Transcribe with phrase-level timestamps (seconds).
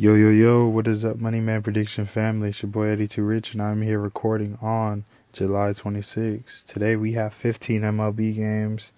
[0.00, 2.48] Yo, yo, yo, what is up, Money Man Prediction family?
[2.48, 6.64] It's your boy Eddie Too Rich, and I'm here recording on July 26th.
[6.64, 8.92] Today we have 15 MLB games,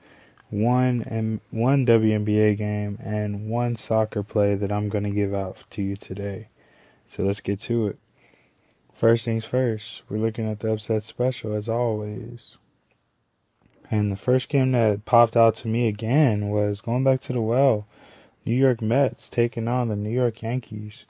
[0.49, 5.65] one M- one WNBA game, and one soccer play that I'm going to give out
[5.71, 6.47] to you today.
[7.05, 7.99] So let's get to it.
[8.95, 12.59] First things first, we're looking at the upset special as always.
[13.91, 17.41] And the first game that popped out to me again was going back to the
[17.41, 17.89] well.
[18.45, 21.07] New York Mets taking on the New York Yankees.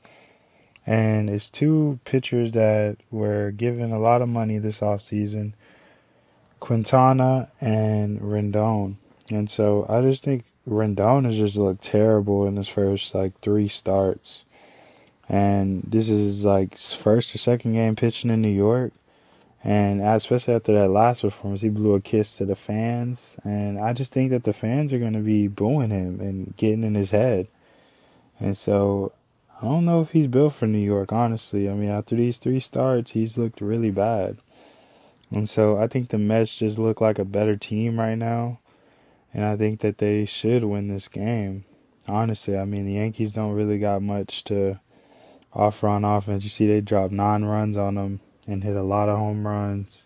[0.87, 5.53] And it's two pitchers that were given a lot of money this offseason
[6.61, 8.97] Quintana and Rodón.
[9.31, 13.69] And so I just think Rodón has just looked terrible in his first like three
[13.69, 14.45] starts.
[15.29, 18.93] And this is like first or second game pitching in New York.
[19.65, 23.37] And especially after that last performance, he blew a kiss to the fans.
[23.45, 26.83] And I just think that the fans are going to be booing him and getting
[26.83, 27.47] in his head.
[28.41, 29.13] And so
[29.61, 31.71] I don't know if he's built for New York, honestly.
[31.71, 34.39] I mean, after these three starts, he's looked really bad.
[35.31, 38.59] And so I think the Mets just look like a better team right now.
[39.33, 41.65] And I think that they should win this game.
[42.09, 44.81] Honestly, I mean, the Yankees don't really got much to
[45.55, 46.43] offer on offense.
[46.43, 50.05] You see, they dropped nine runs on them and hit a lot of home runs.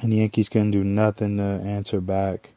[0.00, 2.50] And the Yankees couldn't do nothing to answer back.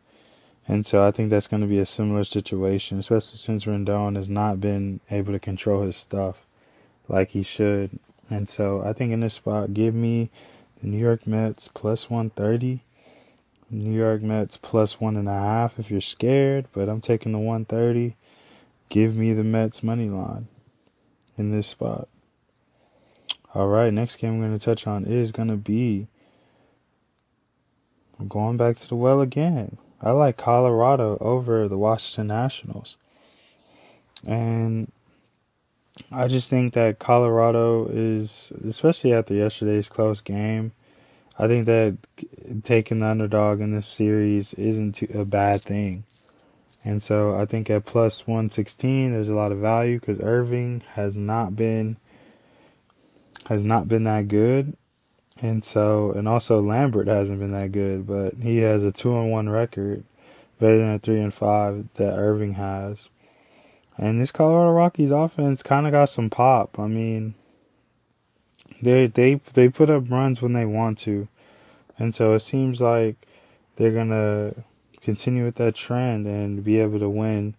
[0.67, 4.29] And so I think that's going to be a similar situation, especially since Rodón has
[4.29, 6.47] not been able to control his stuff
[7.07, 7.99] like he should.
[8.29, 10.31] And so I think in this spot, give me
[10.81, 12.81] the New York Mets plus 130.
[13.69, 17.39] New York Mets plus one and a half if you're scared, but I'm taking the
[17.39, 18.15] 130.
[18.89, 20.47] Give me the Mets money line
[21.37, 22.07] in this spot.
[23.55, 26.07] All right, next game I'm going to touch on is going to be.
[28.27, 29.77] Going back to the well again.
[30.01, 32.97] I like Colorado over the Washington Nationals.
[34.27, 34.91] And
[36.11, 40.73] I just think that Colorado is, especially after yesterday's close game,
[41.39, 41.97] I think that
[42.63, 46.03] taking the underdog in this series isn't a bad thing.
[46.83, 51.15] And so I think at plus 116, there's a lot of value because Irvin has
[51.15, 51.95] not been
[53.47, 54.75] has not been that good.
[55.41, 59.31] And so, and also Lambert hasn't been that good, but he has a two and
[59.31, 60.03] one record,
[60.59, 63.09] better than a three and five that Irvin has.
[63.97, 66.79] And this Colorado Rockies offense kind of got some pop.
[66.79, 67.35] I mean,
[68.81, 71.27] they they they put up runs when they want to,
[71.97, 73.15] and so it seems like
[73.75, 74.53] they're gonna
[75.01, 77.55] continue with that trend and be able to win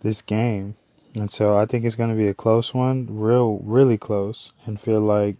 [0.00, 0.74] this game.
[1.14, 4.80] And so I think it's going to be a close one, real, really close, and
[4.80, 5.36] feel like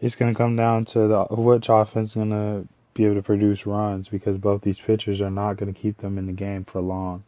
[0.00, 3.22] it's going to come down to the which offense is going to be able to
[3.22, 6.64] produce runs because both these pitchers are not going to keep them in the game
[6.64, 7.24] for long.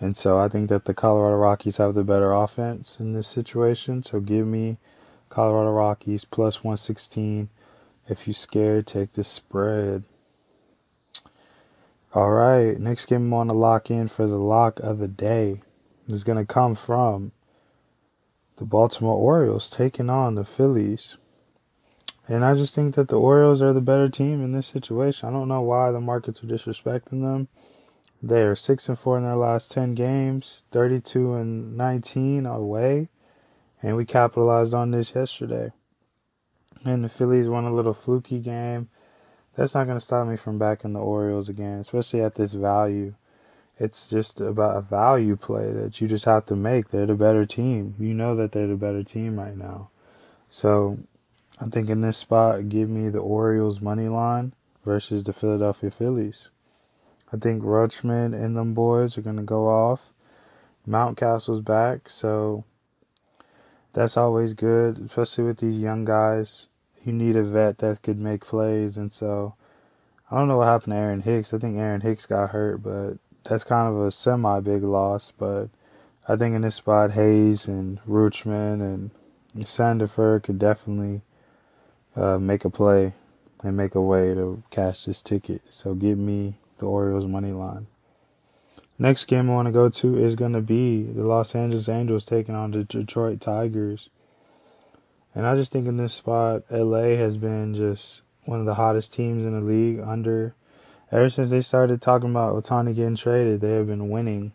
[0.00, 4.02] And so I think that the Colorado Rockies have the better offense in this situation.
[4.02, 4.78] So give me
[5.28, 7.50] Colorado Rockies plus 116.
[8.08, 10.04] If you're scared, take the spread.
[12.14, 15.60] All right, next game I want to lock in for the lock of the day
[16.12, 17.32] is going to come from
[18.56, 21.16] the Baltimore Orioles taking on the Phillies.
[22.28, 25.28] And I just think that the Orioles are the better team in this situation.
[25.28, 27.48] I don't know why the markets are disrespecting them.
[28.22, 33.08] They are 6 and 4 in their last 10 games, 32 and 19 away,
[33.82, 35.72] and we capitalized on this yesterday.
[36.84, 38.88] And the Phillies won a little fluky game.
[39.56, 43.14] That's not going to stop me from backing the Orioles again, especially at this value
[43.82, 46.88] it's just about a value play that you just have to make.
[46.88, 47.96] They're the better team.
[47.98, 49.88] You know that they're the better team right now.
[50.48, 51.00] So
[51.60, 54.52] I think in this spot, give me the Orioles money line
[54.84, 56.50] versus the Philadelphia Phillies.
[57.32, 60.12] I think Rutschman and them boys are gonna go off.
[60.88, 62.62] Mountcastle's back, so
[63.94, 66.68] that's always good, especially with these young guys.
[67.04, 69.56] You need a vet that could make plays, and so
[70.30, 71.52] I don't know what happened to Aaron Hicks.
[71.52, 75.68] I think Aaron Hicks got hurt, but that's kind of a semi big loss, but
[76.28, 79.10] I think in this spot Hays and Rutschman and
[79.66, 81.22] Santander could definitely
[82.16, 83.14] uh, make a play
[83.62, 85.62] and make a way to cash this ticket.
[85.68, 87.86] So give me the Orioles money line.
[88.98, 92.24] Next game I want to go to is going to be the Los Angeles Angels
[92.24, 94.10] taking on the Detroit Tigers.
[95.34, 99.14] And I just think in this spot, LA has been just one of the hottest
[99.14, 100.54] teams in the league under
[101.12, 104.52] ever since they started talking about Ohtani getting traded, they have been winning.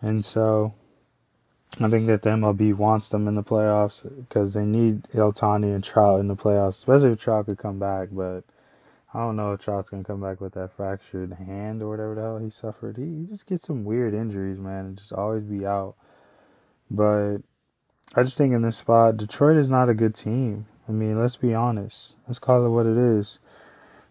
[0.00, 0.74] And so
[1.80, 5.82] I think that the MLB wants them in the playoffs because they need Ohtani and
[5.82, 8.08] Trout in the playoffs, especially if Trout could come back.
[8.12, 8.44] But
[9.12, 12.14] I don't know if Trout's going to come back with that fractured hand or whatever
[12.14, 12.96] the hell he suffered.
[12.96, 15.96] He, he just gets some weird injuries, man, and just always be out.
[16.90, 17.38] But
[18.14, 20.66] I just think in this spot, Detroit is not a good team.
[20.88, 22.16] I mean, let's be honest.
[22.28, 23.38] Let's call it what it is.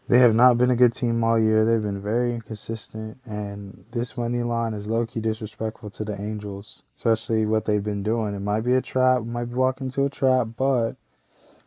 [0.09, 1.63] They have not been a good team all year.
[1.63, 6.83] They've been very inconsistent, and this money line is low key disrespectful to the Angels,
[6.97, 8.35] especially what they've been doing.
[8.35, 10.97] It might be a trap, might be walking into a trap, but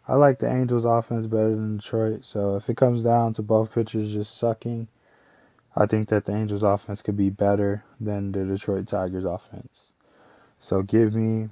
[0.07, 2.27] I like the Angels' offense better than Detroit.
[2.27, 4.89] So if it comes down to both pitchers just sucking,
[5.75, 9.93] I think that the Angels' offense could be better than the Detroit Tigers' offense.
[10.59, 11.49] So give me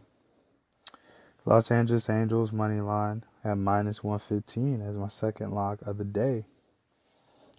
[1.46, 6.44] Los Angeles Angels money line at minus 115 as my second lock of the day.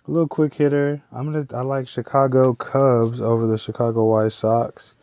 [0.08, 1.02] A little quick hitter.
[1.12, 1.48] I'm gonna.
[1.52, 4.94] I like Chicago Cubs over the Chicago White Sox.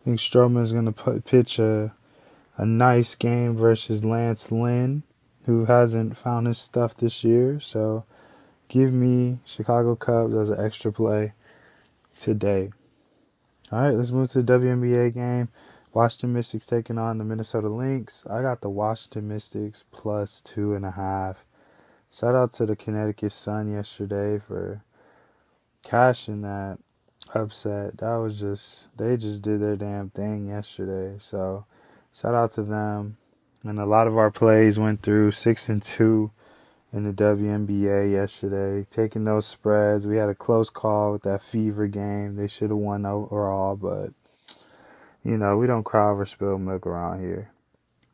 [0.00, 1.92] I think Stroman's gonna put, pitch a
[2.56, 5.02] a nice game versus Lance Lynn,
[5.46, 7.58] who hasn't found his stuff this year.
[7.58, 8.04] So,
[8.68, 11.32] give me Chicago Cubs as an extra play
[12.16, 12.70] today.
[13.72, 15.48] All right, let's move to the WNBA game.
[15.92, 18.24] Washington Mystics taking on the Minnesota Lynx.
[18.30, 21.44] I got the Washington Mystics plus two and a half.
[22.16, 24.84] Shout out to the Connecticut Sun yesterday for
[25.82, 26.78] cashing that
[27.34, 27.98] upset.
[27.98, 31.16] That was just they just did their damn thing yesterday.
[31.18, 31.64] So
[32.12, 33.16] shout out to them.
[33.64, 36.30] And a lot of our plays went through six and two
[36.92, 38.86] in the WNBA yesterday.
[38.88, 40.06] Taking those spreads.
[40.06, 42.36] We had a close call with that fever game.
[42.36, 44.10] They should have won overall, but
[45.24, 47.50] you know, we don't cry over spilled milk around here.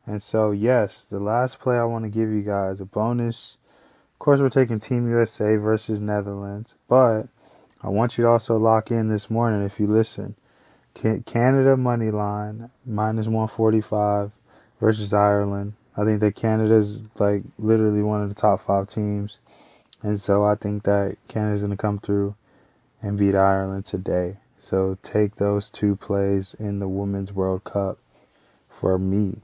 [0.07, 3.59] And so yes, the last play I want to give you guys a bonus
[4.21, 7.23] course, we're taking Team USA versus Netherlands, but
[7.81, 10.35] I want you to also lock in this morning if you listen.
[10.93, 14.31] Canada money line minus 145
[14.79, 15.73] versus Ireland.
[15.97, 19.39] I think that Canada is like literally one of the top five teams,
[20.03, 22.35] and so I think that Canada's gonna come through
[23.01, 24.37] and beat Ireland today.
[24.59, 27.97] So take those two plays in the Women's World Cup
[28.69, 29.37] for me.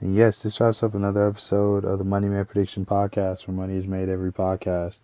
[0.00, 3.76] And yes, this wraps up another episode of the Money Man Prediction Podcast where money
[3.76, 5.00] is made every podcast.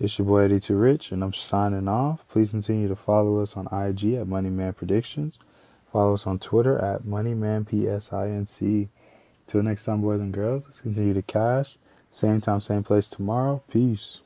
[0.00, 2.26] It's your boy Eddie Too Rich, and I'm signing off.
[2.26, 5.38] Please continue to follow us on IG at Moneyman Predictions.
[5.92, 8.88] Follow us on Twitter at MoneymanPSINC.
[9.46, 11.76] Till next time, boys and girls, let's continue to cash.
[12.08, 13.62] Same time, same place tomorrow.
[13.70, 14.20] Peace.